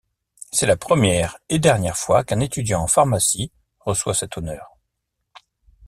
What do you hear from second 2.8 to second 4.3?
en pharmacie reçoit